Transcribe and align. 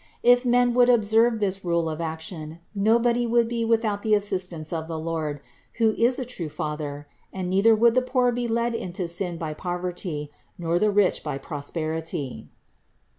If 0.23 0.45
men 0.47 0.73
would 0.73 0.89
observe 0.89 1.39
this 1.39 1.63
rule 1.63 1.87
of 1.87 2.01
action 2.01 2.57
nobody 2.73 3.27
would 3.27 3.47
be 3.47 3.63
with 3.63 3.81
362 3.81 3.85
CITY 3.85 3.91
OF 3.91 3.91
GOD 3.91 3.91
out 3.91 4.01
the 4.01 4.17
assistance 4.17 4.73
of 4.73 4.87
the 4.87 4.97
Lord, 4.97 5.41
who 5.73 5.91
is 5.91 6.17
a 6.17 6.25
true 6.25 6.49
Father, 6.49 7.07
and 7.31 7.51
neither 7.51 7.75
would 7.75 7.93
the 7.93 8.01
poor 8.01 8.31
be 8.31 8.47
led 8.47 8.73
into 8.73 9.07
sin 9.07 9.37
by 9.37 9.53
poverty, 9.53 10.31
nor 10.57 10.79
the 10.79 10.89
rich 10.89 11.21
by 11.23 11.37
prosperity. 11.37 12.49